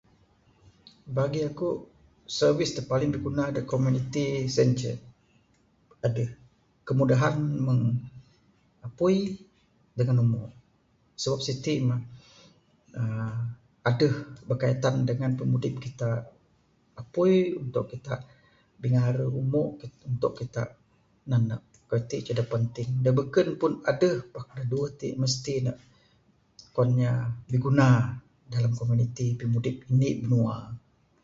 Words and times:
Bagi 1.17 1.41
aku, 1.49 1.69
service 2.39 2.71
da 2.79 2.83
paling 2.91 3.11
biguna 3.15 3.43
da 3.55 3.61
komuniti 3.73 4.25
sien 4.53 4.69
inceh 4.73 4.97
adeh 6.05 6.29
kemudahan 6.87 7.35
meng 7.65 7.81
apui 8.87 9.17
dangan 9.97 10.17
umo. 10.23 10.41
Sabab 11.21 11.41
siti 11.47 11.73
mah 11.87 12.01
aaa 12.99 13.35
adeh 13.89 14.13
berkaitan 14.47 14.95
dangan 15.09 15.33
pimudip 15.37 15.75
kita. 15.85 16.09
Apui, 17.01 17.33
untuk 17.61 17.83
kita 17.91 18.13
bingare. 18.81 19.25
Umo 19.41 19.61
kit, 19.79 19.93
untuk 20.09 20.31
kita 20.39 20.61
nanek. 21.29 21.61
Kayuh 21.89 22.05
ti 22.25 22.33
da 22.37 22.45
penting 22.53 22.89
da 23.03 23.09
beken 23.17 23.47
pun 23.61 23.73
adeh 23.91 24.15
pak 24.33 24.47
ne 24.55 24.63
duweh 24.71 24.91
ti 24.99 25.07
mesti 25.21 25.53
ne 25.65 25.71
kuan 26.73 26.89
inya 26.95 27.11
biguna 27.51 27.87
dalam 28.53 28.71
komuniti 28.79 29.25
pimudip 29.39 29.75
indi 29.91 30.09
binua. 30.21 30.55